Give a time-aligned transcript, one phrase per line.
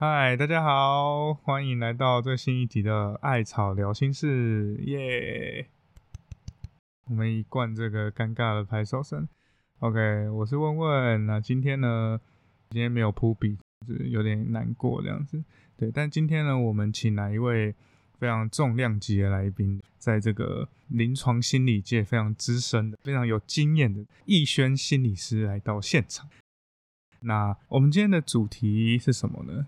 [0.00, 5.66] 嗨，大家好，欢迎来到最新一集的《艾草聊心事》，耶！
[7.06, 9.28] 我们一贯这个尴尬的拍手声。
[9.80, 12.20] OK，我是问问，那今天呢？
[12.70, 13.58] 今天没有铺笔，
[13.88, 15.42] 就是有点难过这样子。
[15.76, 17.74] 对，但今天呢，我们请来一位
[18.20, 26.28] 非常重量级的来宾，在这个临床心理界非常资深的、非常有经验的逸轩心理师来到现场。
[27.22, 29.66] 那我们今天的主题是什么呢？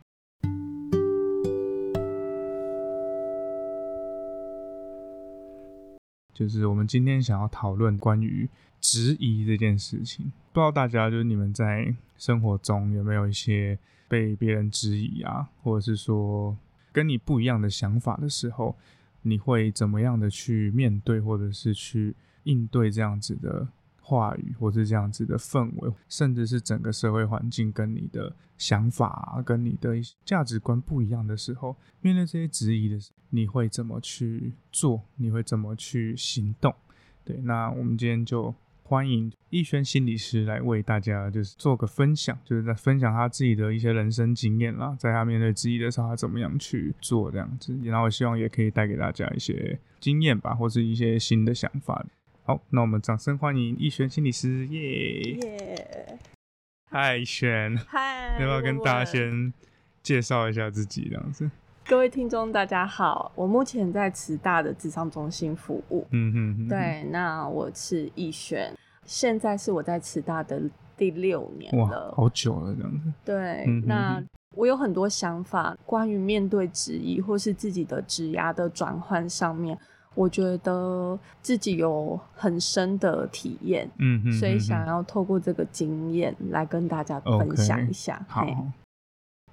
[6.40, 8.48] 就是我们今天想要讨论关于
[8.80, 10.32] 质疑这件事情。
[10.54, 16.56] 不知道大家就是你们在生活中有没有一些被别人质疑啊，或者是说
[16.92, 18.74] 跟你不一样的想法的时候，
[19.20, 23.68] 你会怎么样的去面对，或者是去应对这样子的？
[24.10, 29.94] 话语，或是这样子的氛围，甚至是整个社会环境跟你的想法、跟你的
[30.24, 35.00] 价值观不一样的时候，面对这些质疑的时候，你会怎么去做？
[35.14, 36.74] 你会怎么去行动？
[37.24, 38.52] 对，那我们今天就
[38.82, 52.04] 欢迎逸轩心理师来为大家就是做个分享，就是在分享他自己的一些人生经验啦，在他面对质疑的时候，他怎么样去做这样子，然后希望也可以带给大家一些经验吧，或是一些新的想法。
[52.42, 55.32] 好，那我们掌声欢迎逸轩心理师，耶！
[55.42, 56.18] 耶！
[56.90, 59.52] 嗨，逸轩，嗨，要不要跟大家先
[60.02, 61.08] 介绍一下自己？
[61.10, 61.48] 这样子，
[61.86, 66.06] 各位听众大家好，我目前在慈大的智商中心服务。
[66.10, 68.74] 嗯哼，对，那我是逸轩，
[69.04, 70.60] 现在是我在慈大的
[70.96, 73.12] 第六年了，好久了，这样子。
[73.24, 74.20] 对，那
[74.56, 79.78] 我有很多想法，关于面对质疑或是自己的职涯的转换上面。
[80.14, 88.20] 我觉得自己有很深的体验，嗯，所以想要透过这个经验来跟大家分享一下。
[88.28, 88.44] 好，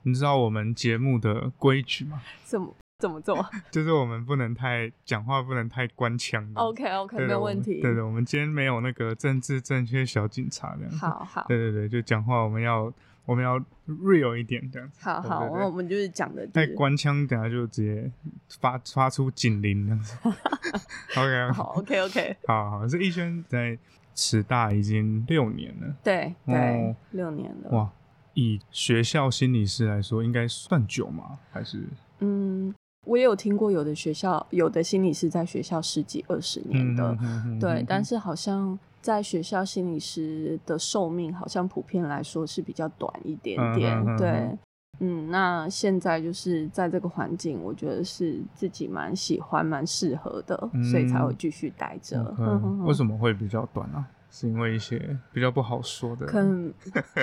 [0.04, 2.22] 你知道我们节目的规矩吗？
[2.44, 3.46] 怎么怎么做？
[3.70, 6.50] 就是我们不能太讲话，不能太官腔。
[6.56, 7.82] OK OK，没有问题。
[7.82, 10.92] 对对，我们今天没有那个政治正确小警察这样。
[10.98, 11.46] 好好。
[11.48, 12.92] 对对对，就讲话我们要。
[13.28, 15.02] 我们要 real 一点，这样子。
[15.02, 16.50] 好好，那我们就是讲的。
[16.54, 18.10] 那官腔，等下就直接
[18.60, 20.18] 发发出警铃这样子。
[21.18, 22.38] OK，好，OK，OK。
[22.48, 23.78] 好好，这逸轩在
[24.14, 25.94] 慈大已经六年了。
[26.02, 27.70] 对对，六年了。
[27.72, 27.92] 哇，
[28.34, 31.38] 以学校心理师来说，应该算久吗？
[31.52, 31.84] 还是？
[32.20, 32.74] 嗯，
[33.08, 37.18] 我也有听过有的学校，有的心理师在学校十几二十年的，
[37.60, 38.78] 对，但是好像。
[39.00, 44.58] 在学校心理师的寿命好像普遍来说是比较短一点点，对，
[45.00, 50.58] 嗯，那现在就是在这个环境，我觉得是自己蛮喜欢、蛮适合的，
[50.92, 52.22] 所以才会继续待着。
[52.86, 54.06] 为什么会比较短啊？
[54.30, 56.74] 是因为一些比较不好说的，可能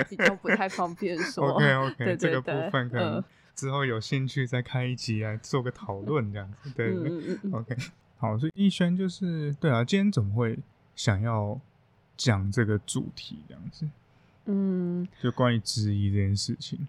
[0.09, 1.51] 比较不太方便说。
[1.51, 3.23] OK OK，这个部分可能
[3.55, 6.69] 之后有兴趣再开一集来做个讨论这样子。
[6.75, 6.93] 对
[7.51, 7.75] ，OK，
[8.17, 10.59] 好，所以逸轩就是对啊，今天怎么会？
[10.95, 11.59] 想要
[12.15, 13.85] 讲这个主题这样子，
[14.45, 16.87] 嗯，就关于质疑这件事情。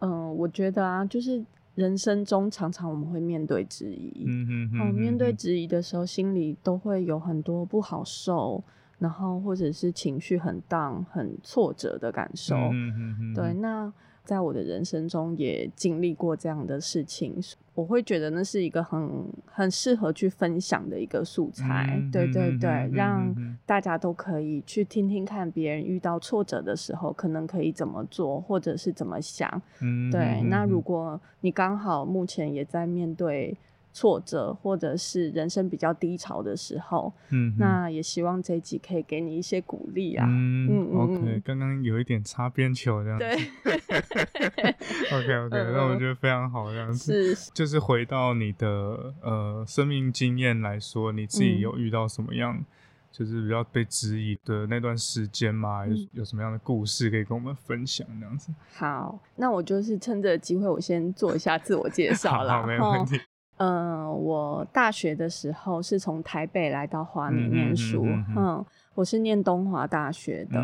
[0.00, 1.42] 嗯，我觉得啊，就是
[1.74, 8.62] 人生中常常我们会面对质疑，嗯嗯，嗯，面对质疑的时候，心里都会有很多不好受，
[8.98, 12.54] 然后或者是情绪很荡、很挫折的感受。
[12.56, 13.90] 嗯哼哼，对，那。
[14.24, 17.36] 在我的人生中也经历过这样的事情，
[17.74, 23.34] 我会觉得那是一个很很适合去分享的一个素材，对对对，让
[23.66, 29.62] 大家都可以去听听看别人遇到挫折的时候可能可以怎么做，或者是怎么想。
[30.10, 33.56] 对，那如果你刚好目前也在面对。
[33.94, 40.26] 挫折或者是人生比较低潮的时候，嗯，那也希望这一集可以给你一些鼓励啊。
[40.28, 43.24] 嗯嗯 OK，刚刚有一点擦边球这样子。
[43.62, 44.74] 对。
[45.12, 47.34] OK OK， 那我觉得非常好这样子。
[47.36, 47.52] 是。
[47.54, 52.64] 就是回到你的呃生命经验来说，你自己有遇到什么样，
[53.12, 55.86] 就是比较被质疑的那段时间吗？
[55.86, 58.52] 有有什么样的故事可以跟我们分享这样子？
[58.74, 62.60] 好，那我就是趁这个机会，我先做一下自我介绍了。
[62.60, 63.20] 好，没问题。
[63.56, 68.04] 嗯，我大学的时候是从台北来到华南念书，
[68.36, 68.64] 嗯，
[68.94, 70.60] 我是念东华大学的，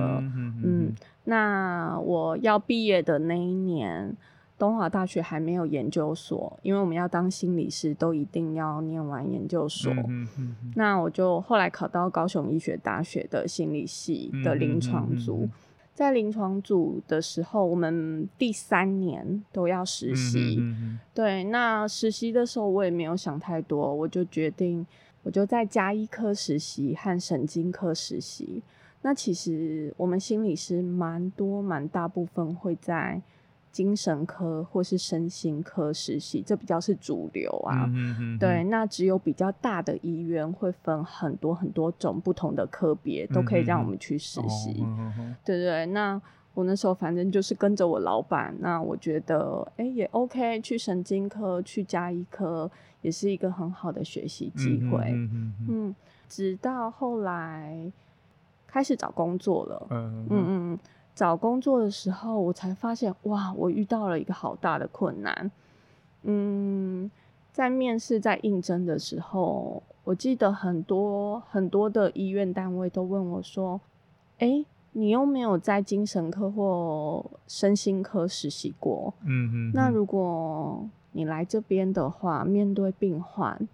[0.64, 0.92] 嗯，
[1.24, 4.16] 那我要毕业的那一年，
[4.58, 9.92] 东华大学还没有研究所，因为我们要当心理师都一定要念完研究所，
[10.74, 15.48] 那我就后来考到高雄医学大学的心理系的临床组。
[16.00, 20.58] 在临床组的时候，我们第三年都要实习。
[21.12, 24.86] 对，那实习的时候我也没有想太多，我就决定
[25.22, 28.62] 我就在加医科实习和神经科实习。
[29.02, 33.20] 那其实我们心理师蛮多，蛮大部分会在
[33.72, 37.88] 精神科或是身心科实习，这比较是主流啊。
[38.38, 44.84] 对，那只有比较大的医院会分很多很多种不同的科别，都可以让我们去实习。
[45.44, 46.20] 对对，那
[46.54, 52.70] 我那时候反正就是跟着我老板，那我觉得哎也 OK，去神经科、去加医科
[53.02, 55.12] 也是一个很好的学习机会。
[55.68, 55.94] 嗯，
[56.28, 57.92] 直到后来。
[58.72, 60.78] 开始找工作了，嗯嗯嗯，
[61.20, 65.50] 找工作的时候，我才发现，哇，我遇到了一个好大的困难。
[66.22, 67.10] 嗯，
[67.52, 73.78] 在面试、在应征的时候，我记得很多很多的医院单位都问我说
[74.40, 83.68] ：“哎，你又没有在精神科或身心科实习过，嗯嗯，那如果你来这边的话，面对病患。”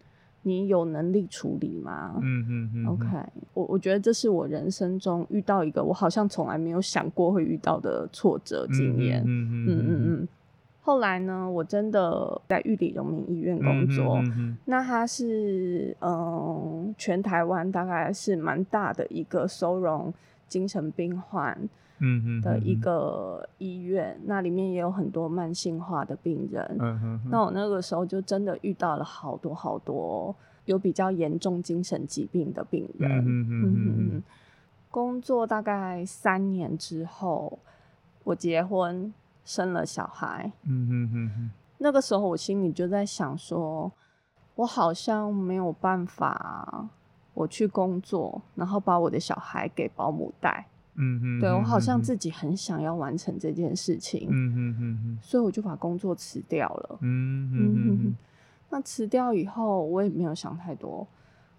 [0.47, 2.21] 你有能力处理吗？
[2.23, 2.87] 嗯嗯嗯。
[2.87, 3.07] OK，
[3.53, 9.25] 我我觉得这是我人生中遇到一个我好像从来没有想过会遇到的挫折经验。
[9.27, 10.29] 嗯嗯嗯嗯嗯。
[10.83, 14.23] 后来呢，我真的在玉里荣民医院工作。
[14.67, 20.15] 那它是嗯，全台湾大概是蛮大的一个收容
[20.47, 21.59] 精神病患。
[21.99, 26.77] 嗯的一个医院，那里面也有很多慢性化的病人。
[26.79, 30.35] 嗯哼那我那个时候就真的遇到了好多好多
[30.67, 33.11] 有比较严重精神疾病的病人。
[33.25, 34.23] 嗯嗯嗯。
[34.91, 37.59] 工作大概三年之后，
[38.25, 39.13] 我结婚
[39.45, 40.51] 生了小孩。
[40.65, 43.93] 嗯嗯嗯那个时候我心里就在想说，
[44.55, 46.89] 我好像没有办法，
[47.35, 50.67] 我去工作，然后把我的小孩给保姆带。
[51.41, 54.29] 对我好像自己很想要完成这件事情，
[55.21, 56.99] 所以我就把工作辞掉了，
[58.71, 61.07] 那辞掉以后，我也没有想太多，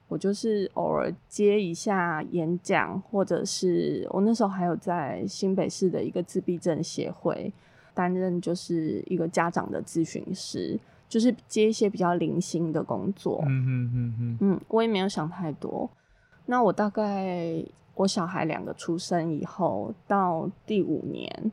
[0.07, 7.53] 我就是偶尔接一下演讲，或者是我那时候还有在新北市的一个自闭症协会
[7.93, 15.87] 担任就是一个家长的咨询师，就是接一些比较零星的工作，嗯嗯嗯嗯，嗯，我也没有想太多，
[16.47, 17.63] 那我大概。
[17.97, 21.51] 我小孩两个出生以后，到第五年，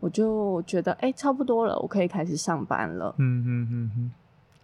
[0.00, 3.14] 我就觉得哎，差不多了，我可以开始上班了。
[3.18, 4.12] 嗯嗯嗯嗯。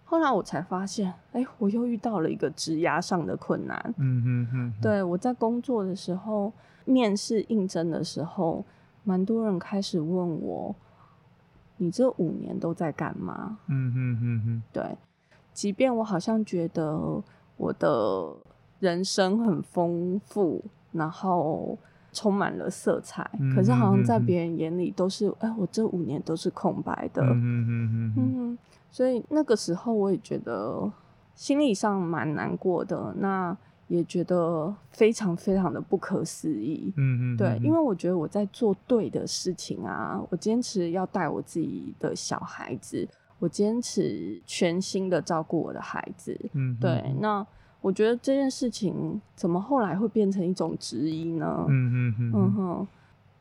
[0.03, 3.93] 后来我才发现，哎，我又遇到了一个职涯上的困难。
[3.97, 4.73] 嗯嗯嗯。
[4.81, 6.51] 对我在工作的时候，
[6.85, 8.65] 面试应征的时候，
[9.03, 10.75] 蛮多人开始问我，
[11.77, 13.59] 你这五年都在干嘛？
[13.67, 14.63] 嗯嗯嗯嗯。
[14.73, 14.97] 对，
[15.53, 17.21] 即便我好像觉得
[17.57, 18.33] 我的
[18.79, 20.65] 人生很丰富。
[20.91, 21.77] 然后
[22.13, 27.23] 充满了色彩，可是好像在别人眼里都是，哎，我这五年都是空白的。
[27.23, 28.57] 嗯嗯嗯嗯。
[28.89, 30.91] 所以那个时候我也觉得
[31.33, 33.55] 心理上蛮难过的，那
[33.87, 36.93] 也觉得非常非常的不可思议。
[36.97, 37.37] 嗯嗯。
[37.37, 43.07] 对，因为我觉得我在做对的事情啊，我坚持要带我自己的小孩子，
[43.39, 46.37] 我坚持全心的照顾我的孩子。
[46.51, 46.75] 嗯。
[46.79, 47.47] 对，那。
[47.81, 51.65] 我觉得这件事情怎么后来会变成一种质疑呢？
[51.67, 52.87] 嗯嗯嗯哼，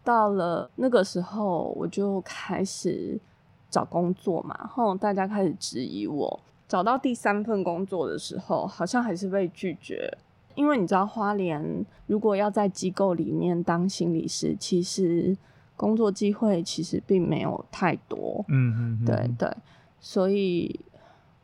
[0.03, 3.21] 到了那个时候，我就开始
[3.69, 6.41] 找工作嘛，后大家开始质疑我。
[6.67, 10.17] 找到第三份工作的时候，好像还是被拒绝，
[10.55, 15.37] 因为你知道，花莲如果要在机构里面当心理师，其实
[15.77, 18.43] 工作机会其实并没有太多。
[18.49, 19.55] 嗯嗯，对对，
[20.01, 20.81] 所以。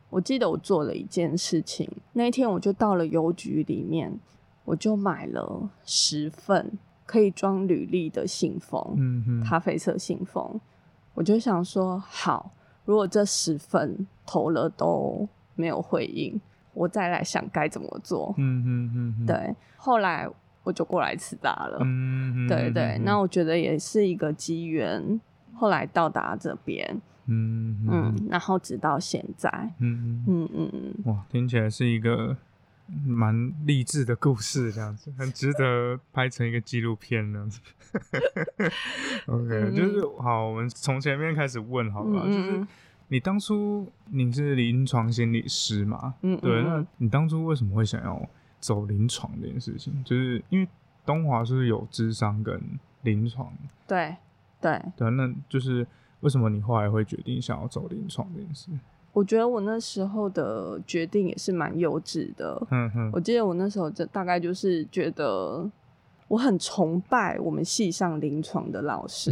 [0.09, 4.17] 我记得我做了一件事情，那一天我就到了邮局里面，
[4.63, 6.71] 我就买了十份
[7.05, 10.59] 可以装履历的信封，嗯咖啡色信封。
[11.13, 12.51] 我就想说，好，
[12.85, 16.39] 如果这十份投了都没有回应，
[16.73, 18.33] 我再来想该怎么做。
[18.37, 19.55] 嗯嗯嗯，对。
[19.75, 20.29] 后来
[20.63, 22.97] 我就过来吃大了，嗯对对。
[23.03, 25.19] 那我觉得也是一个机缘，
[25.53, 27.01] 后来到达这边。
[27.29, 32.35] 嗯嗯，然后直到现在，嗯嗯嗯嗯，哇，听起来是一个
[33.05, 37.59] 蛮励志的故事，这样子很值得拍成一个纪录片这样子。
[39.27, 42.65] OK，就是好，我们从前面开始问好了，就是
[43.09, 46.15] 你当初你是临床心理师嘛？
[46.21, 48.21] 嗯，对，那你当初为什么会想要
[48.61, 50.01] 走临床这件事情？
[50.05, 50.67] 就是因为
[51.05, 52.61] 东华是有智商跟
[53.01, 53.51] 临床，
[53.85, 54.15] 对
[54.61, 55.85] 对对，那就是。
[56.21, 58.71] 为什么你后来会决定想要走临床这件事？
[59.13, 62.61] 我觉得我那时候的决定也是蛮幼稚的。
[62.69, 65.67] 嗯哼，我记得我那时候就大概就是觉得
[66.27, 69.31] 我很崇拜我们系上临床的老师，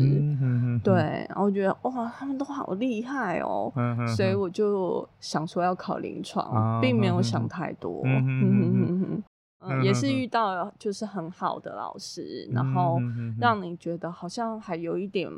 [0.83, 3.71] 对，然后觉得哇，他们都好厉害哦，
[4.15, 8.01] 所以我就想说要考临床，并没有想太多。
[8.05, 9.21] 嗯
[9.61, 12.97] 嗯，也是遇到就是很好的老师，然后
[13.39, 15.29] 让你觉得好像还有一点。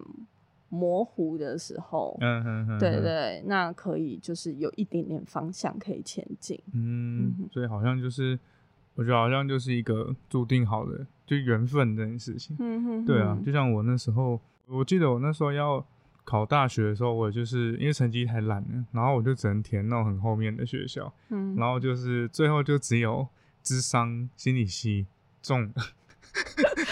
[0.70, 6.60] 模糊的时候，嗯嗯对对，那可以就是有一点点方向可以前进。
[6.74, 8.38] 嗯，所以好像就是
[8.96, 12.56] 我觉得好像就是一个注定好的，就缘分这件事情。
[12.60, 15.86] 嗯哼，对啊，就像我那时候，我记得我那时候要
[16.26, 21.14] 考大学的时候，我就是因为成绩太烂了，然后我就只能填那种很后面的学校。
[21.30, 23.26] 嗯，然后就是最后就只有
[23.64, 25.06] 智商心理系
[25.42, 25.72] 中。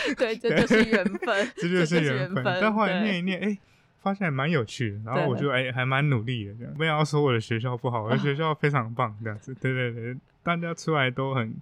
[0.17, 2.43] 对， 这就是缘分，这就是缘分。
[2.43, 3.57] 但后来念一念，哎，
[4.01, 4.97] 发现还蛮有趣的。
[5.05, 6.53] 然后我就哎，还蛮努力的。
[6.55, 9.15] 这样，不要说我的学校不好，我的学校非常棒。
[9.23, 11.55] 这样子，对对对，大家出来都很，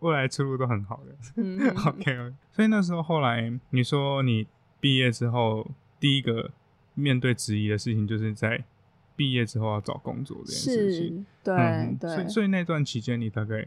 [0.00, 1.42] 未来出路都很好的。
[1.86, 4.46] OK，所以那时候后来你说你
[4.80, 6.50] 毕业之后，第一个
[6.94, 8.62] 面对质疑的事情，就是在
[9.16, 11.26] 毕业之后要找工作这件事情。
[11.42, 12.10] 对对。
[12.14, 13.66] 所以所以那段期间，你大概。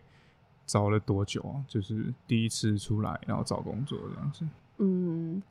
[0.72, 1.60] 找了多久啊？
[1.68, 4.48] 就是第一次出来，然后找工作这样子。
[4.78, 5.44] 嗯，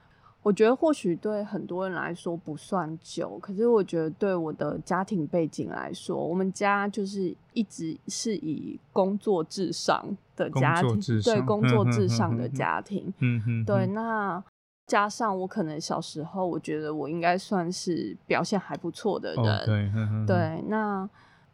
[0.43, 13.13] 我觉得或许对很多人来说不算久，可是我觉得对我的家庭背景来说，我们家就是一直是以工作至上的家庭，对工作至上的家庭。
[13.19, 13.87] 嗯哼，对。
[13.89, 14.43] 那
[14.87, 19.67] 加上我可能小时候，我觉得我应该算是表现还不错的人。
[19.67, 19.93] 对，
[20.27, 20.65] 对。
[20.67, 21.07] 那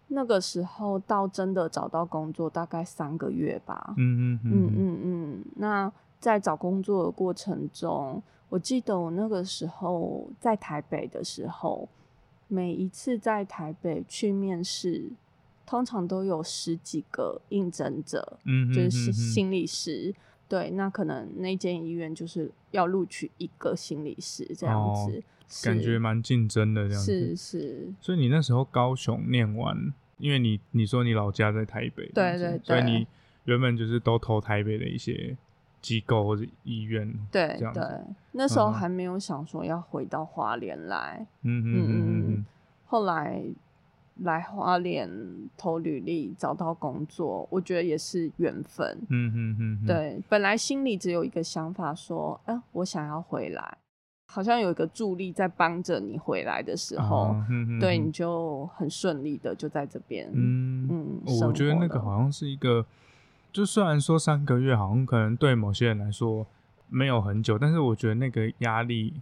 [0.09, 3.95] 那个时候到真的找到工作大概三个月吧。
[3.97, 5.45] 嗯嗯嗯嗯嗯。
[5.57, 11.89] 那在找工作的过程中，我记得我那个时候在台北的时候，
[12.49, 15.11] 每一次在台北去面试，
[15.67, 20.15] 通常都有十几个应征者，嗯，就是心理师。
[20.49, 25.21] 对，那可能那间医院就是要录取一个心理师这样子。
[25.65, 27.93] 感觉蛮竞争的这样子，是是。
[28.01, 33.07] 所以你那时候高雄念完，因为你你说你老家在台北，对对对，所以你
[33.45, 35.37] 原本就是都投台北的一些
[35.81, 37.83] 机构或者医院，对对。
[38.33, 42.45] 那时候还没有想说要回到花莲来，嗯嗯嗯嗯。
[42.85, 43.43] 后来
[44.23, 45.09] 来花莲
[45.57, 49.87] 投履历找到工作，我觉得也是缘分，嗯嗯嗯。
[49.87, 53.79] 对，本来心里只有一个想法，说，哎，我想要回来。
[54.37, 57.35] 好像有一个助力在帮着你回来的时候，
[57.81, 60.31] 对，你就很顺利的就在这边。
[60.31, 62.85] 嗯嗯，我觉得那个好像是一个，
[63.51, 66.47] 就虽然说三个月好像可能对某些人来说
[66.91, 69.15] 没有很久，但是我觉得那个压力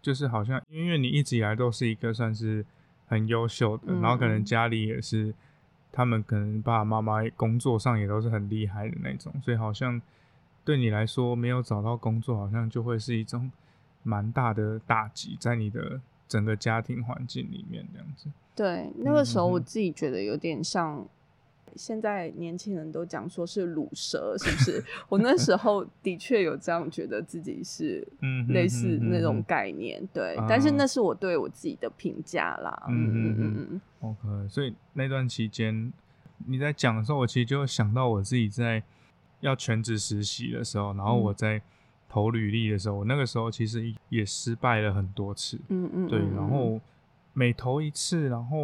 [0.00, 2.64] 就是好像，因为你一直以来都是一个算是
[3.08, 5.34] 很优秀的，然后可能家里也是，
[5.90, 10.00] 他们可能爸爸妈妈工作上也都是很厉害的那种，所以好像
[10.64, 13.50] 对你来说没有找到工作，好像就会是一种。
[14.02, 18.28] 蛮大的打击在你的整个家庭环境里面，这样子。
[18.54, 21.06] 对，那个时候我自己觉得有点像
[21.76, 24.84] 现在年轻人都讲说是卤蛇，是不是？
[25.08, 30.02] 我那时候的确有这样觉得自己是，嗯，类似那种概念。
[30.12, 32.86] 对，但是那是我对我自己的评价啦。
[32.88, 33.80] 嗯嗯嗯嗯。
[34.00, 35.92] OK，所以那段期间
[36.46, 38.82] 你在讲的时候，我其实就想到我自己在
[39.40, 41.62] 要全职实习的时候，然后我在。
[42.10, 45.56] 投履历的时候，我那个时候其实也失败了很多次。
[45.68, 46.80] 嗯嗯，对，然后
[47.32, 48.58] 每投一次，然后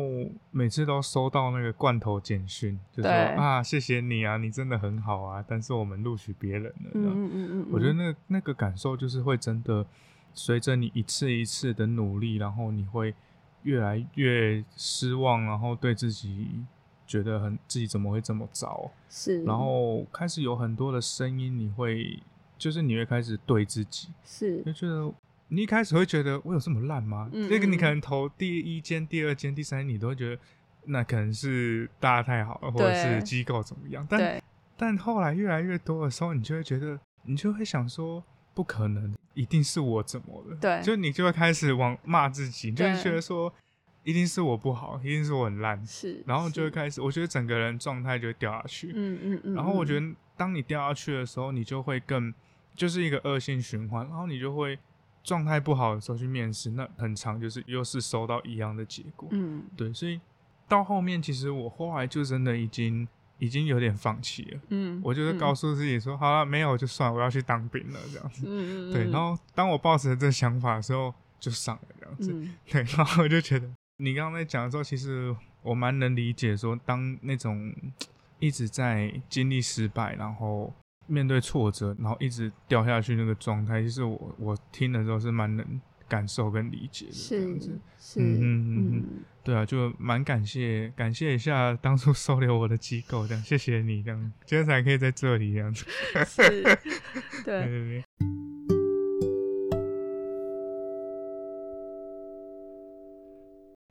[0.50, 6.90] 每次都收到那个罐头简讯，就说啊，谢谢你啊，你真的很好啊，但是我们录取别人了。
[6.94, 9.86] 嗯嗯嗯嗯，我觉得那那个感受就是会真的
[10.34, 13.14] 随着你一次一次的努力，然后你会
[13.62, 16.48] 越来越失望，然后对自己
[17.06, 18.90] 觉得很自己怎么会这么糟？
[19.08, 22.18] 是，然后开始有很多的声音，你会。
[22.58, 25.12] 就是你会开始对自己，是就觉得
[25.48, 27.30] 你一开始会觉得我有这么烂吗？
[27.32, 30.42] 那个你可能投第一间、第二间、第三，你都会觉得
[30.86, 34.06] 那可能是大家太好了，或者是机构怎么样。
[34.08, 34.42] 但
[34.76, 40.56] 但后来越来越多的时候，你就会觉得，你就会想说，不可能，一定是我怎么了？
[40.56, 43.52] 对，就你就会开始往骂自己，就会觉得说，
[44.02, 45.86] 一定是我不好，一定是我很烂。
[45.86, 48.92] 是，然后就会开始，我觉得整个人状态就会掉下去。
[48.94, 49.54] 嗯嗯嗯。
[49.54, 52.34] 然后我觉得，当你掉下去的时候，你就会更。
[52.76, 54.78] 就是一个恶性循环，然后你就会
[55.25, 59.28] 状态不好的时候去面试，那很长就是又是收到一样的结果。
[59.33, 60.21] 嗯，对，所以
[60.68, 64.61] 到后面其实我后来就真的已经已经有点放弃了。
[64.68, 68.45] 嗯，我就是告诉自己说，好了，没有就算，我要去当兵了这样子。
[68.47, 72.33] 嗯嗯对，然后当我抱持这想法的时候，就上了这样子。
[72.33, 72.54] 嗯。
[72.71, 77.75] 对，然后我就觉得你刚刚在讲的时候，其实我蛮能理解，说当那种
[78.38, 80.73] 一直在经历失败，然后。
[81.06, 89.04] 面对挫折，然后一直掉下去那个状态，其实我我听的时候是蛮能感受跟理解的，这样子，是，嗯嗯嗯，
[89.42, 95.84] 对啊，就蛮感谢感谢一下当初收留我的机构，这样谢谢你，这样今天才可以在这里这样子，
[96.25, 96.62] 是，
[97.44, 97.64] 对。
[97.66, 98.04] 对对。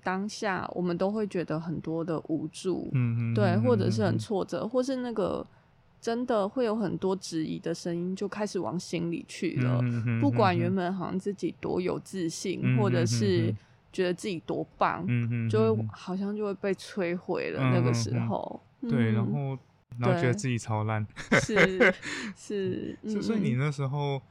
[0.03, 5.43] 当下，我们都会觉得很多的无助，嗯对，或者是很挫折，或是那个
[5.99, 9.81] 真的会有很多质疑的声音，就开始往心里去了。
[10.21, 13.53] 不管原本好像自己多有自信，或者是
[13.91, 15.07] 觉得自己多棒，
[15.49, 17.59] 就会好像就会被摧毁了。
[17.71, 19.57] 那个时候，对，然后
[19.97, 21.05] 然后觉得自己超烂，
[21.41, 21.93] 是
[22.35, 24.21] 是， 所以你那时候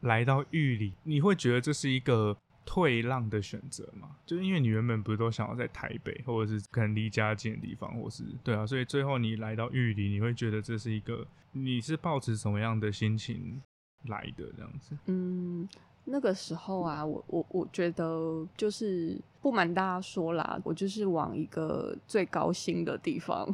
[0.00, 2.36] 来到狱里，你会觉得这是一个。
[2.66, 13.60] 退让的选择嘛，就是因为你原本不是都想要在台北，或者是可能离家近的地方，或是对啊，所以最后你来到玉里，你会觉得这是一个，你是抱持什么样的心情
[14.06, 14.96] 来的这样子？
[15.06, 15.68] 嗯，
[16.04, 23.46] 那个时候啊，我我我觉得就是不瞒大家说啦，我就是往一个最高薪的地方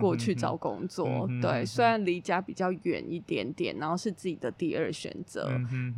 [0.00, 1.28] 过去找工作。
[1.42, 5.50] 对，虽然离家比较远一点点，然后是自己的第二选择，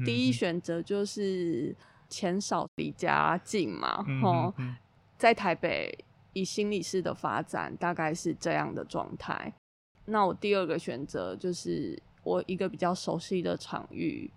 [0.06, 1.76] 第一选择就是。
[2.08, 4.54] 钱少离家近嘛，吼，
[5.16, 5.96] 在台北
[6.32, 9.52] 以心理师的发展大概是这样的状态。
[10.06, 14.30] 那我第二个选择就是我一个比较熟悉的场域，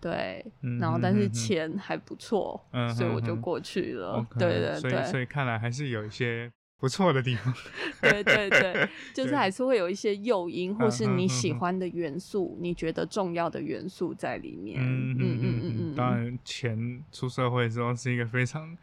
[0.00, 0.44] 对，
[0.80, 2.60] 然后但是钱还不错，
[2.96, 4.26] 所以我就过去了。
[4.38, 6.50] 对对对，所以所以看来还是有一些。
[6.80, 7.54] 不错的地方，
[8.00, 14.80] 对对对，就是还是会有一些诱因，或是你喜欢的元素，你觉得重要的元素在里面。
[14.80, 15.94] 嗯嗯嗯嗯嗯。
[15.94, 18.74] 当然，钱出社会之后是一个非常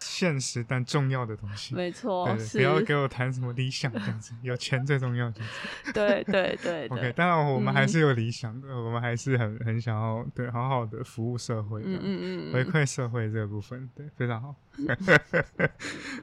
[0.00, 1.74] 现实但重要的东西。
[1.74, 5.32] 没错，不要给我谈什么理想这样子， 有钱最重要。
[5.94, 6.86] 对对对。
[6.88, 14.54] OK，当然我们还是有理想的，我们还是很很想要对好好的服务社会，嗯嗯嗯，回馈社会这个部分，对，非常好。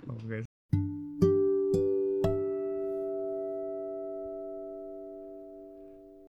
[0.07, 0.43] OK。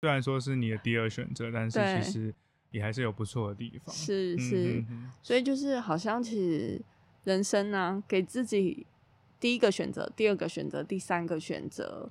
[0.02, 2.34] 虽然说是你的第二选择，但是其实
[2.72, 3.94] 也还是有不错的地方。
[3.94, 4.84] 是是，
[5.22, 6.82] 所以就是好像其实
[7.26, 8.86] 人生呢，给自己
[9.40, 12.10] 第一个选择、第二个选择、第三个选择，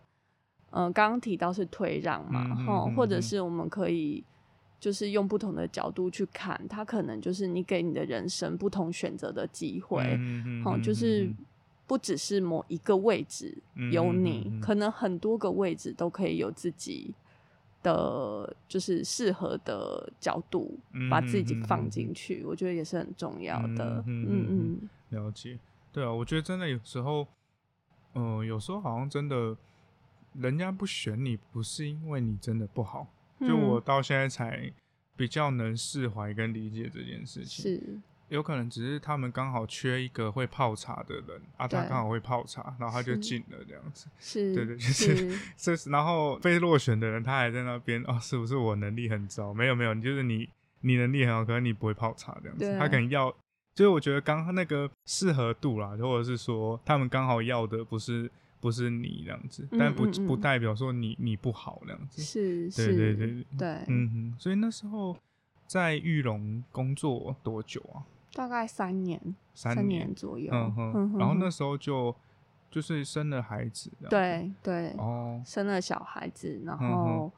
[0.70, 4.22] 嗯，刚刚提到是退让嘛，哈，或者是我们可以
[4.78, 10.18] 就是用不同的角度去看，它可能就是你给你的人生不同选择的机会，
[10.62, 11.26] 好，就是
[11.86, 13.56] 不只是某一个位置
[13.90, 17.14] 有你，可能很多个位置都可以有自己。
[17.82, 20.78] 的，就是适合的角度，
[21.10, 24.02] 把自己放进去，我觉得也是很重要的。
[24.06, 25.58] 嗯嗯，了解。
[25.92, 27.26] 对啊，我觉得真的有时候，
[28.14, 29.56] 嗯，有时候好像真的，
[30.34, 33.06] 人家不选你，不是因为你真的不好。
[33.40, 34.72] 就我到现在才
[35.16, 37.62] 比较能释怀跟理解这件事情。
[37.64, 38.00] 是。
[38.28, 44.06] 有可能只是他们刚好缺一个会泡茶的人啊，他刚好会泡茶，然后他就进了这样子。
[44.18, 49.54] 是，对对，就是这 是，然后被落选的人他还在那边哦，是不是我能力很糟？
[49.54, 50.48] 没有没有，就是你
[50.82, 52.78] 你能力很好，可是你不会泡茶这样子。
[52.78, 53.30] 他可能要，
[53.74, 62.22] 就是我觉得刚那个适合度啦，或者是说他们刚好要的不是不是你这样子，但不不代表说你你不好这样子。
[62.22, 64.36] 是，对对对对，嗯哼。
[64.38, 65.16] 所以那时候
[65.66, 68.04] 在玉龙工作多久啊？
[68.32, 69.20] 大概三年，
[69.54, 70.50] 三年左右。
[70.52, 72.14] 嗯哼，然后那时候就
[72.70, 77.30] 就是生了孩子，对对，哦，生了小孩子，然后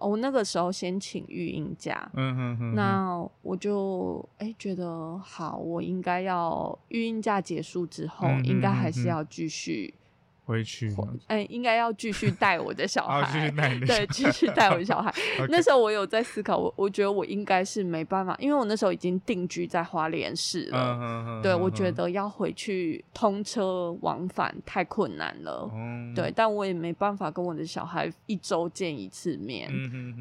[0.00, 9.94] 我那个时候先请育婴假，嗯哼哼，那我就哎觉得好，我应该要育婴假结束之后，应该还是要继续。
[10.48, 10.90] 回去，
[11.26, 13.50] 哎，应该要继续带我的小 孩，
[13.86, 15.12] 对，继续带我的小孩。
[15.50, 21.40] 那时候我有在思考，我我觉得我应该是没办法，因为我那时候已经定居在花莲市了。
[21.42, 25.70] 对，我觉得要回去通车往返太困难了。
[26.16, 29.68] 对，但我也没办法跟我的小孩一周见一次面。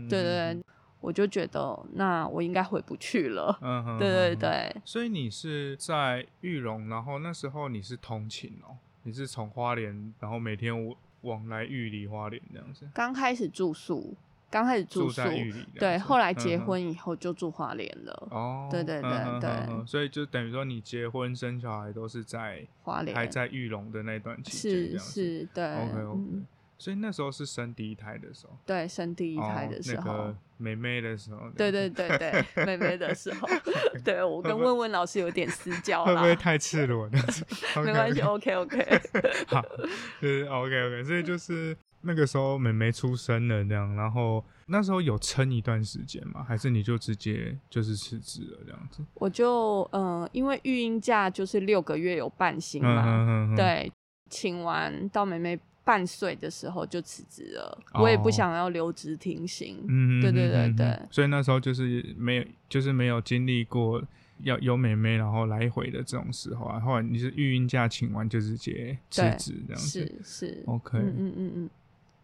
[0.10, 0.63] 对对对，
[1.00, 3.58] 我就觉得那我应该回不去了。
[3.98, 4.76] 对对对。
[4.84, 8.76] 所以你是在玉龙，然后那时候你是通勤哦。
[9.08, 10.74] 你是从花莲，然后每天
[11.22, 12.86] 往来玉里花莲这样子。
[12.93, 14.13] 刚开始住宿，
[14.52, 18.28] 刚开始住在玉里，对，后来结婚以后就住花莲了。
[18.30, 25.63] 哦，对对对对，所以就等于说你结婚生小孩都是在花莲，还在玉龙的那段期间，是是，对。
[25.63, 26.22] OK OK。
[26.80, 33.48] 所以那时候是生第一胎的时候，对，生第一胎的时候，那个妹妹的时候，对对对对，妹妹的时候，
[34.06, 37.10] 对我跟问问老师有点私交，会不会太赤裸？
[37.84, 39.02] 没关系，OK OK，
[39.48, 39.62] 好，
[40.22, 46.44] 就是 OK OK，所以就是那个时候妹妹出生了这样，然后那时候有撑一段时间吗？
[46.48, 49.04] 还是你就直接就是辞职了这样子？
[49.16, 53.92] 我就嗯，因为育婴假就是六个月有半薪嘛，对，
[54.30, 55.60] 请完到妹妹。
[55.88, 59.82] 半岁的时候就辞职了，我也不想要留职停薪。
[59.88, 61.00] 嗯，对对对对。
[61.10, 64.04] 所以那时候就是没有，就是没有经历过
[64.43, 71.69] 要有美眉，然后来回的这种时候啊，后来你是育婴假请完就直接辞职这样子，是是，OK，嗯嗯嗯嗯，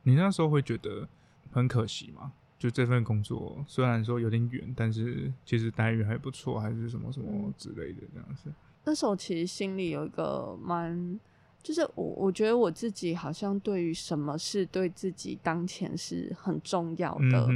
[0.04, 1.08] 你那时候会觉得
[1.50, 2.34] 很可惜吗？
[2.60, 8.52] 就这份工作虽然说有点远，但是其实待遇还不错，还是什么什么之类的这样子。
[8.84, 11.18] 那时候其实心里有一个蛮。
[11.64, 17.48] 就是我，我觉得我自己好像对于什么是对自己当前是很重要的，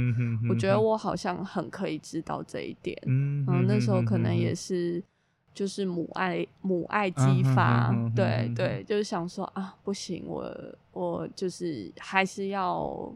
[0.48, 2.98] 我觉得我好像很可以知道这一点。
[3.04, 5.02] 嗯，那时候可能也是
[5.52, 10.50] 就是母爱母爱激发，对对，就是想说啊，不行，我
[10.92, 13.14] 我就是还是要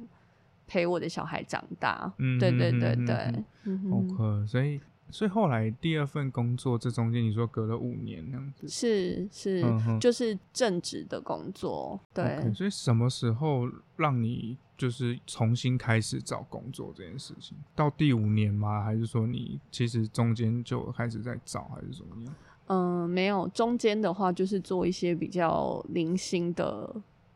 [0.66, 2.12] 陪我的小孩长大。
[2.18, 3.44] 嗯，对对对对
[3.90, 4.78] ，OK，所以。
[5.12, 9.62] 所以后来第二份工作，这中间你说隔了五年那样子，是是，
[10.01, 12.53] 就是正职的工作，对。
[12.55, 17.55] 所以什么时候让你就是重新开始找工作这件事情？
[17.77, 18.83] 到第五年吗？
[18.83, 22.35] 还是说你其实中间就开始在找，还是怎么样？
[22.68, 26.90] 嗯，没有，中间的话就是做一些比较零星的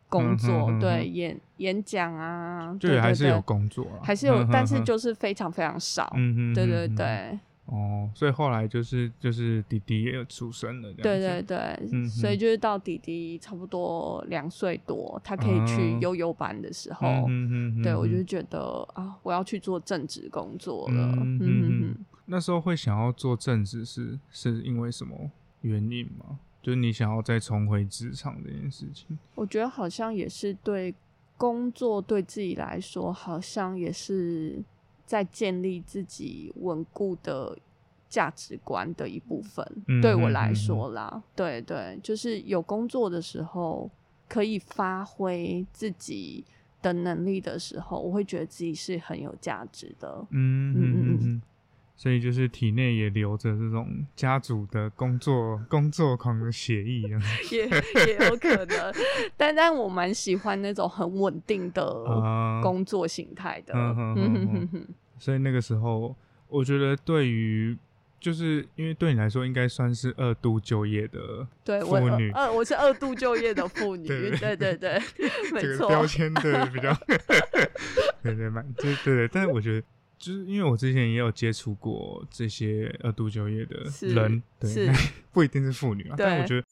[0.09, 7.39] 工作，对，演演讲啊，对，还是有工作，还是有，但是就是非常非常少，嗯嗯，对对对。
[7.67, 17.07] 哦，所以后来就是就是弟弟也有出生了，对对对，所以就是到弟弟差不多两岁多，他可以去悠悠班的时候，
[17.83, 21.13] 对我就觉得啊，我要去做正职工作了。
[21.17, 25.31] 嗯嗯那时候会想要做正职是是因为什么
[25.63, 26.39] 原因吗？
[26.63, 29.19] 就是你想要再重回职场这件事情？
[29.35, 30.95] 我觉得好像也是对
[31.37, 34.63] 工作对自己来说，好像也是。
[35.07, 37.57] 在建立自己稳固的
[38.09, 39.65] 价值观的一部分，
[40.03, 43.91] 对我来说啦，对对，就是有工作的时候
[44.29, 46.45] 可以发挥自己
[46.83, 50.27] 的能力的时候，我会觉得自己是很有价值的。
[50.31, 51.43] 嗯嗯嗯嗯，
[51.97, 57.09] 所以就是体内也留着这种家族的工作工作狂的血液
[57.51, 57.67] 也
[58.07, 58.95] 也有可能。
[59.37, 61.83] 但但我蛮喜欢那种很稳定的
[62.63, 63.75] 工作形态的。
[65.19, 66.15] 所以那个时候，
[66.49, 67.75] 我觉得对于，
[68.21, 71.47] 就是因为对你来说，应该算是二度就业的
[71.81, 72.31] 妇女。
[72.33, 74.07] 呃，我是二度就业的妇女。
[74.09, 75.01] 对对对对，
[75.53, 75.89] 没错。
[75.89, 76.95] 标签对比较，
[78.23, 79.29] 对对蛮，对对对。
[79.29, 79.87] 但是我觉得，
[80.19, 84.93] 就是因为我之前也有接触过这些二度就业的人，对，
[85.33, 86.15] 不一定是妇女啊。
[86.17, 86.67] 但我觉得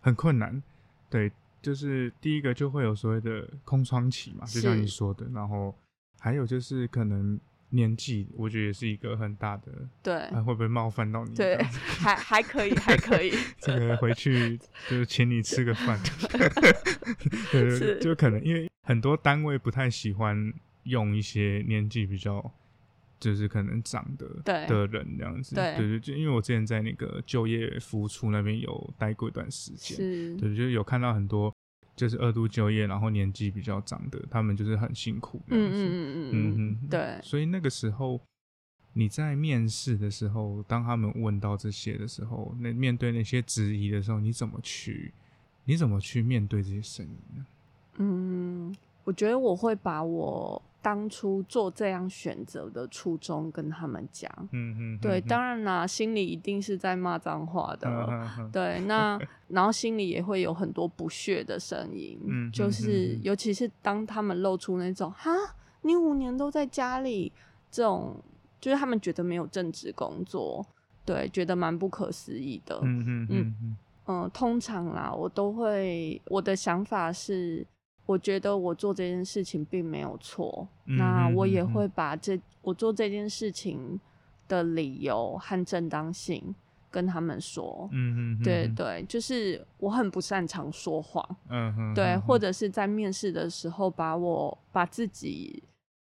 [0.00, 0.62] 很困难。
[1.10, 1.30] 对，
[1.62, 5.74] 就是第一个就会有所谓的空窗期嘛，就像你说的，然后
[6.18, 7.38] 还有就是可能。
[7.70, 11.34] 年纪，我觉得也是一个很大的，对，会不会冒犯到你？
[11.34, 13.32] 对，还还可以，还可以。
[13.58, 14.56] 这个回去
[14.88, 15.98] 就是请你吃个饭，
[17.50, 20.54] 对，就可能因为很多单位不太喜欢
[20.84, 22.38] 用一些年纪比较，
[23.24, 24.28] 就是可能长的
[24.66, 29.96] 的人这样子，对对，就因为我之前在那个就业服务处那边有待过一段时间，
[30.36, 31.52] 对，就有看到很多。
[31.96, 35.40] 就是二度就业，然后年纪比较长的，他们就是很辛苦。
[35.46, 37.20] 嗯嗯嗯嗯嗯，对。
[37.22, 38.20] 所以那个时候
[38.94, 45.12] 你在面试的时候，当他们问到这些的时候，那面对那些质疑的时候，你怎么去？
[45.66, 47.46] 你怎么去面对这些声音呢？
[47.98, 50.60] 嗯，我觉得我会把我。
[50.84, 59.18] 当初做这样选择的初衷跟他们讲，嗯嗯，对，当然啦，心里一定是在骂脏话的，对，那
[59.48, 65.30] 然后心里也会有很多不屑的声音，嗯，就是尤其是当他们露出那种哈，
[65.80, 67.32] 你五年都在家里
[67.70, 68.22] 这种，
[68.60, 70.62] 就是他们觉得没有正职工作，
[71.06, 77.66] 对，觉得蛮不可思议的，嗯嗯嗯嗯，通常啦，我都会我的想法是。
[78.06, 83.98] 我觉得我做这件事情并没有错，那我也会把这我做这件事情
[84.46, 86.54] 的理由和正当性
[86.90, 87.88] 跟他们说。
[87.92, 91.36] 嗯嗯，对对，就是我很不擅长说谎。
[91.48, 95.62] 嗯哼，对，或者是在面试的时候把我把自己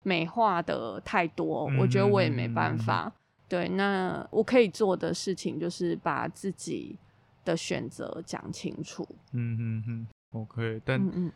[0.02, 3.12] 美化的太多，我觉得我也没办法。
[3.48, 6.98] 对，那我可以做的事情就是把自己
[7.44, 9.06] 的选择讲清楚。
[9.30, 11.12] 嗯嗯嗯，OK，但嗯。
[11.14, 11.32] 嗯，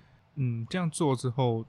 [0.68, 1.64] 这样做之后，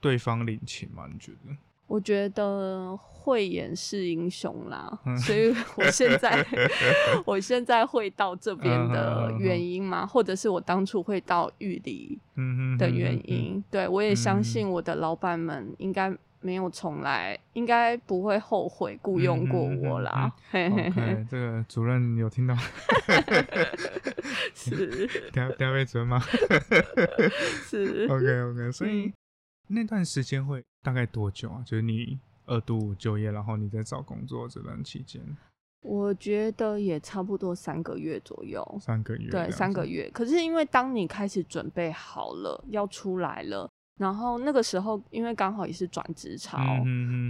[0.00, 1.06] 对方领情吗？
[1.12, 1.56] 你觉得？
[1.86, 6.44] 我觉得慧眼是英雄啦，所以 我现在
[7.24, 12.18] 我现在会到这边的原因嘛，或者是我当初会到玉里
[12.76, 20.32] 的原因，对我也相信我的老板们应该没有从来，应该不会后悔雇佣过我啦。
[20.50, 22.54] OK，这个主任有听到？
[24.54, 26.20] 是，第第二位主任吗？
[27.64, 28.06] 是。
[28.08, 29.12] OK OK，所以
[29.68, 31.62] 那段时间会大概多久啊？
[31.66, 35.20] 就是你二度就业，然后你在找工作这段期间。
[35.82, 38.78] 我觉得也差不多三个月左右。
[38.80, 40.10] 三个月，对，三个月。
[40.12, 43.70] 可是因为当你开始准备好了，要出来了。
[43.98, 46.58] 然后那个时候，因为刚好也是转职潮，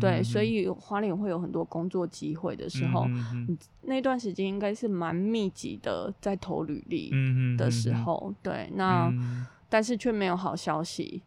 [0.00, 3.06] 对，所以花莲会有很多工作机会的时候，
[3.82, 7.12] 那段时间应该是蛮密集的，在投履历
[7.56, 9.12] 的时候，对，那
[9.68, 11.22] 但是却没有好消息。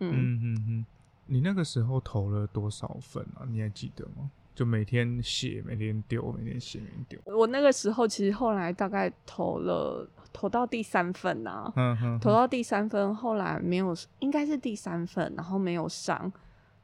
[0.00, 0.86] 嗯嗯嗯，
[1.26, 3.48] 你那个时候投了多少份啊？
[3.48, 4.30] 你还记得吗？
[4.54, 7.36] 就每天写，每天丢，每天写，每天丢。
[7.36, 10.06] 我那个时候其实后来大概投了。
[10.34, 11.72] 投到第三份呐，
[12.20, 16.30] 投到第三份，后来没有，应该是第三份，然后没有上，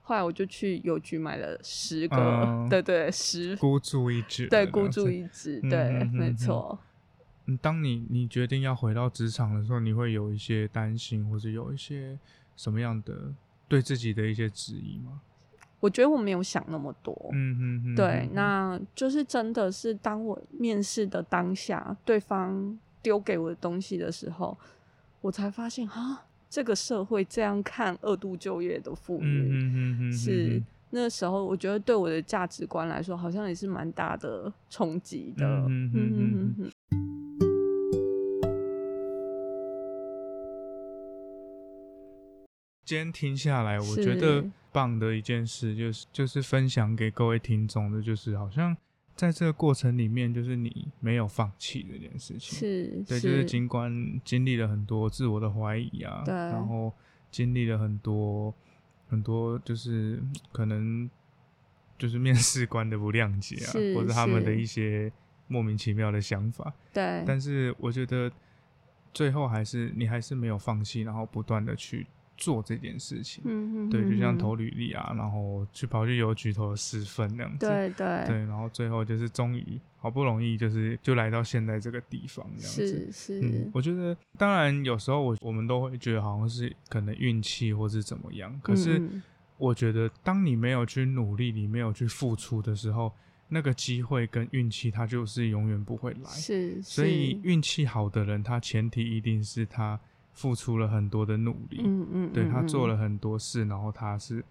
[0.03, 6.79] 后来我就去邮局买了十个， 对对，十孤注一掷，对孤注一掷，对，没错。
[7.47, 12.17] 嗯，当你你决定要回到职场的时候，你会有一些担心，或者有一些
[12.55, 13.35] 什么样的
[13.67, 15.21] 对自己的一些质疑吗？
[15.81, 22.79] 我觉得我没有想那么多，嗯嗯嗯，对，那就是真的是当我面试的当下，对方。
[23.03, 24.57] 丢给我的东西的时候，
[25.21, 35.67] 我才发现啊，这个社会这样看二度就业的妇女，是那时候我觉得对我的价值观来说，好像也是蛮大的冲击的。
[42.85, 48.77] 今天听下来，我觉得棒的一件事就是就是分享给各位听众的，就是好像。
[49.21, 56.91] 在这个过程里面，就是你没有放弃这件事情，是对，就是尽管经历了很多自我的怀疑啊，对，然后
[57.31, 58.55] 经历了很多
[59.09, 60.19] 很多，就是
[60.53, 61.11] 可能
[61.99, 65.13] 就是面试官的不谅解啊，或者他们的一些
[65.49, 68.33] 莫名其妙的想法，对，但是我觉得
[69.13, 72.07] 最后还是你还是没有放弃，然后不断的去。
[72.41, 78.27] 做这件事情，嗯嗯，对，就像投履历啊，然后去跑去邮局投了十份那样子，对对。
[78.27, 89.01] 对，然后最后就是终于好不容易就是就来到现在这个地方这样子，是是，我觉得当然有时候我我们都会觉得好像是可能运气或是怎么样，可是
[89.59, 93.13] 我觉得当你没有去努力，你没有去付出的时候，
[93.49, 100.01] 那个机会跟运气它就是永远不会来，是，所以运气好的人，他前提一定是他。
[100.41, 104.43] 付出了很多的努力，嗯嗯，对他做了很多事，然后他是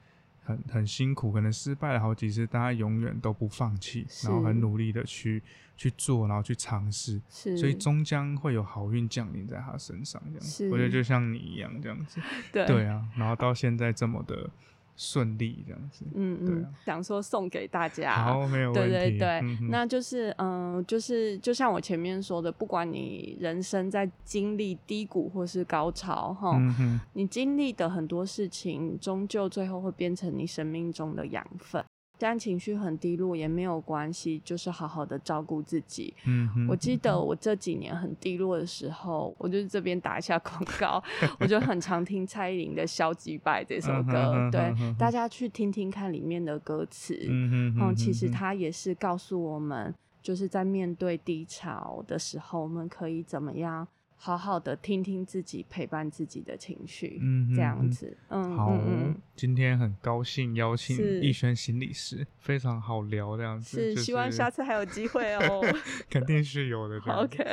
[0.44, 5.42] 很很辛苦，可能失败了好几次，但他永远都不放弃，然后很努力的去
[5.76, 12.22] 去做，然后去尝试，是，所以终将会有好运降临在他身上，这样子，我觉得就像你一样这样子，
[12.54, 12.68] 对。
[12.68, 14.48] 对啊，然后到现在这么的。
[15.02, 26.60] 顺利这样子，嗯嗯，想说送给大家，好，没有问题，对对对，那就是，嗯，就是就像我前面说的，不管你人生在经历低谷或是高潮，哈，
[27.14, 31.82] 你经历的很多事情，终究最后会变成你生命中的养分。
[32.20, 36.14] 但情绪很低落也没有关系，就是好好的照顾自己。
[36.26, 41.02] 嗯，我记得我这几年很低落的时候，我就这边打一下广告，
[41.40, 44.50] 我就很常听蔡依林的《消极败》这首歌。
[44.52, 47.18] 对，大家去听听看里面的歌词。
[47.30, 53.88] 嗯嗯，其实它也是告诉我们，就是在面对低潮的时候，我们可以怎么样。
[54.22, 58.78] 好好的听听自己，陪伴自己的情绪，嗯，这样子，嗯，好，
[59.34, 65.64] 今天很高兴邀请逸轩心理师，非常好聊这样子，是希望下次还有机会哦，
[66.12, 67.44] 肯定是有的， OK，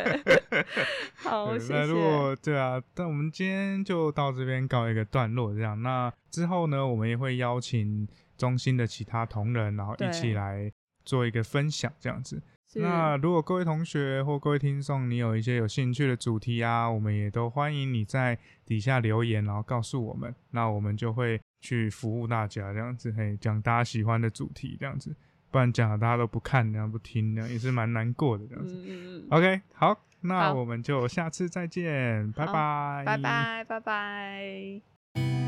[1.22, 10.72] 好，那如果对啊，但我们今天就到这边告一个段落，这样，那之后呢，我们也会邀请中心的其他同仁，然后一起来
[11.04, 12.42] 做一个分享，这样子。
[12.74, 25.14] 那如果各位同学或各位听众，你有一些有兴趣的主题啊，我们也都欢迎你在底下留言，然后告诉我们，那我们就会去服务大家，这样子，嘿，讲大家喜欢的主题，这样子，
[25.50, 29.26] 不然讲了大家都不看，这样不听，这样也是蛮难过的，这样子。
[29.30, 35.45] OK，好，那我们就下次再见，拜拜，拜拜，拜拜。